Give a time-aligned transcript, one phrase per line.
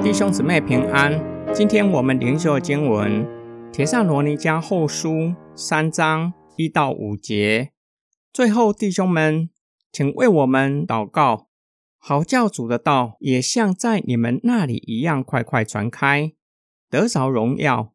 [0.00, 1.20] 弟兄姊妹平安，
[1.52, 3.26] 今天我们灵修经文
[3.70, 5.10] 《铁上罗尼迦后书》
[5.54, 7.72] 三章一到五节。
[8.32, 9.50] 最后，弟兄们，
[9.92, 11.48] 请为我们祷告，
[11.98, 16.32] 好教主的道也像在你们那里一样快快传开，
[16.88, 17.92] 得着荣耀，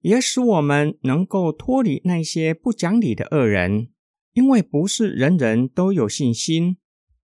[0.00, 3.91] 也使我们能够脱离那些不讲理的恶人，
[4.32, 6.78] 因为不是人人都有信心，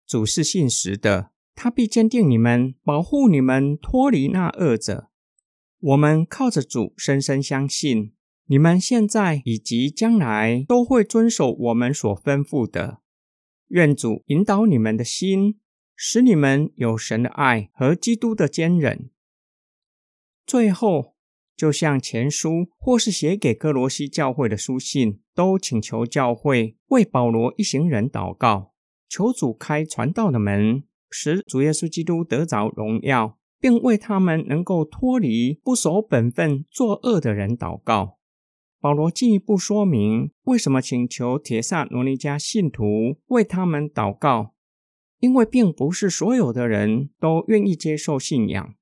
[0.06, 1.30] 主是信实的。
[1.54, 5.10] 他必坚定你们，保护你们脱离那恶者。
[5.80, 8.12] 我们靠着主，深深相信，
[8.46, 13.00] 你们现在以及将来都会遵守我们所吩咐的。
[13.68, 15.58] 愿主引导你们的心，
[15.96, 19.10] 使你们有神的爱和基督的坚忍。
[20.46, 21.16] 最后，
[21.58, 28.72] 就像前书或是写给哥罗西教会的书信，都请求教会为保罗一行人祷告，
[29.08, 30.84] 求主开传道的门。
[31.10, 38.18] 使主耶稣基督得着荣耀，并为他们能够脱离不守本分、作恶的人祷告。
[38.80, 44.54] 保罗进一步说明，为什么请求铁萨罗尼加信徒为他们祷告，
[45.18, 48.74] 因为并不是所有的人都愿意接受信仰，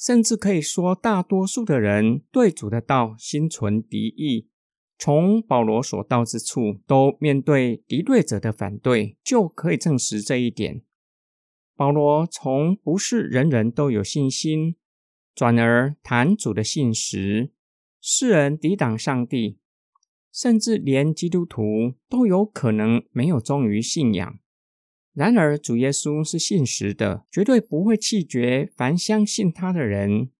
[0.00, 4.48] 甚至可以说，大多数的人对主的道心存敌意。
[4.98, 10.80] 从保罗所到之处，都面对敌对者的反对，就可以证实这一点。
[11.76, 14.76] 保罗从不是人人都有信心，
[15.34, 17.52] 转而谈主的信实，
[18.00, 19.58] 世人抵挡上帝，
[20.32, 24.38] 甚至连基督徒都有可能没有忠于信仰。
[25.12, 30.30] 然而主耶稣是信实的，绝对不会弃绝凡相信他的人。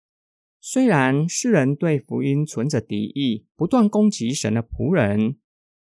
[0.61, 5.37] 虽然世人对福音存着敌意，不断攻击神的仆人，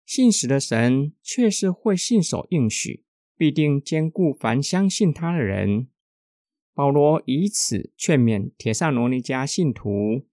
[0.05, 3.03] 信实的神却是会信守应许。
[3.37, 5.89] 必定兼顾凡相信他的人。
[6.73, 10.25] 保罗以此劝勉铁萨罗尼迦信徒：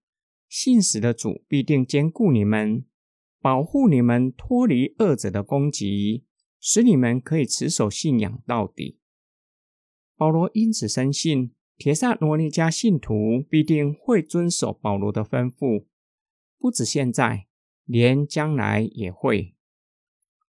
[0.47, 2.85] 信使的主必定兼顾你们，
[3.41, 6.23] 保护你们脱离恶者的攻击，
[6.65, 8.97] 使你们可以持守信仰到底。
[10.15, 15.87] 保罗因此深信，铁萨罗尼迦信徒必定会遵守保罗的吩咐，
[16.57, 17.47] 不止现在，
[17.83, 19.55] 连将来也会。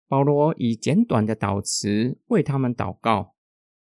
[0.07, 3.35] 保罗以简短的祷词为他们祷告，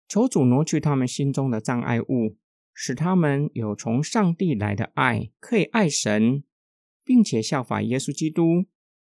[0.08, 2.38] 求主挪去他们心中的障碍物，
[2.74, 6.46] 使他们有从上帝来的爱，可以爱神，
[7.04, 8.64] 并且效法耶稣基督，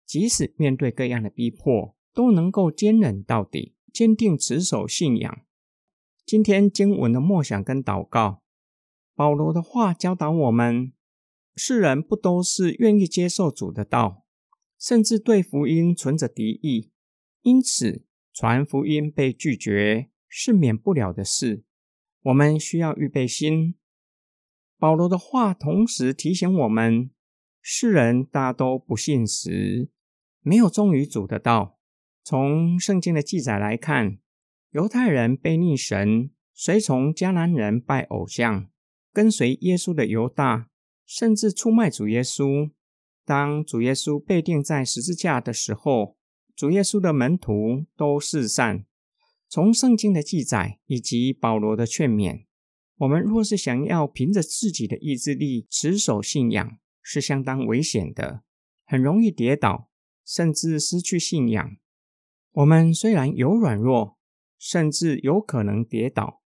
[0.06, 5.42] 即使面对各样的逼迫，都能够坚忍到底，坚定持守信仰。
[6.24, 8.42] 今天经文的默想跟祷告，
[9.14, 10.92] 保罗的话教导我们：
[11.56, 14.24] 世人不都是愿意接受主的道，
[14.78, 16.92] 甚至对福音存着敌意。
[17.42, 21.64] 因此，传福音被拒绝是免不了的事。
[22.22, 23.74] 我们需要预备心。
[24.78, 27.10] 保罗的话同时提醒我们：
[27.60, 29.90] 世人大都不信实，
[30.42, 31.79] 没有忠于主的道。
[32.30, 34.20] 从圣经的记载来看，
[34.70, 38.70] 犹太人背逆神，随从迦南人拜偶像，
[39.12, 40.68] 跟随耶稣的犹大，
[41.04, 42.70] 甚至出卖主耶稣。
[43.24, 46.16] 当主耶稣被钉在十字架的时候，
[46.54, 48.84] 主耶稣的门徒都四散。
[49.48, 52.44] 从圣经的记载以及保罗的劝勉，
[52.98, 58.44] 我们若是想要凭着自己的意志力持守信仰，是相当危险的，
[58.86, 59.90] 很容易跌倒，
[60.24, 61.76] 甚至失去信仰。
[62.52, 64.18] 我们虽然有软弱，
[64.58, 66.42] 甚至有可能跌倒，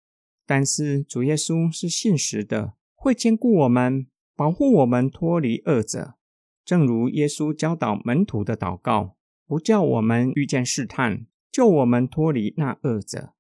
[0.45, 6.15] 但是主耶稣是信实的，会兼顾我们，保护我们脱离恶者。
[6.63, 9.15] 正如耶稣教导门徒的祷告。
[9.47, 13.33] 不叫我们遇见试探，救我们脱离那恶者。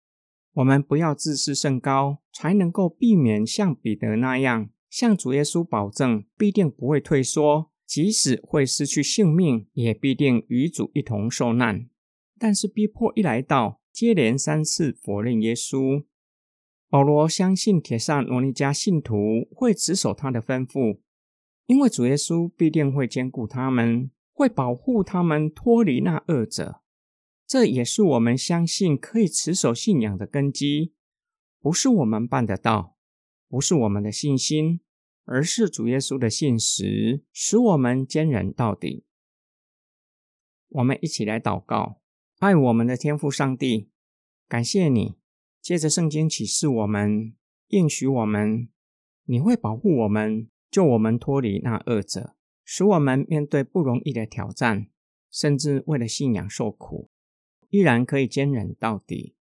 [0.55, 11.87] 我们不要自视甚高，才能够避免像彼得那样，向主耶稣保证必定不会退缩，即使会失去性命，也必定与主一同受难。
[12.41, 16.03] 但是逼迫一来到，接连三次否认耶稣。
[16.89, 21.01] 保罗相信铁扇罗尼迦信徒会持守他的吩咐，
[21.67, 24.09] 因为主耶稣必定会兼顾他们。
[24.33, 26.81] 会保护他们脱离那恶者，
[27.45, 30.95] 这也是我们相信可以持守信仰的根基。
[31.59, 32.97] 不是我们办得到，
[33.47, 34.81] 不是我们的信心，
[35.25, 39.05] 而是主耶稣的信实，使我们坚忍到底。
[40.69, 42.00] 我们一起来祷告：
[42.41, 43.91] 爱我们的天父上帝，
[44.47, 45.15] 感谢你，
[45.61, 47.35] 借着圣经启示我们，
[47.67, 48.67] 应许我们，
[49.25, 52.35] 你会保护我们，救我们脱离那恶者。
[52.65, 54.87] 使我们面对不容易的挑战，
[55.29, 57.11] 甚至为了信仰受苦。
[57.69, 59.35] 依然可以坚忍到底。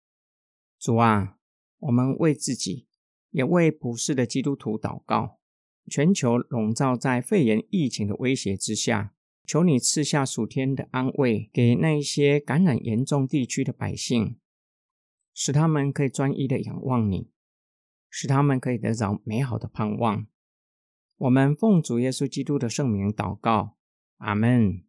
[0.78, 1.38] 主啊，
[1.78, 2.86] 我们为自己，
[3.30, 5.38] 也为普世的基督徒祷告。
[5.86, 9.14] 全球笼罩在肺炎疫情的威胁之下，
[9.50, 14.36] 求你赐下暑天的安慰给那一些感染严重地区的百姓，
[15.34, 17.32] 使他们可以专一的仰望你，
[18.08, 20.24] 使他们可以得着美好的盼望。
[21.16, 23.76] 我们奉主耶稣基督的圣名祷告，
[24.18, 24.84] 阿门。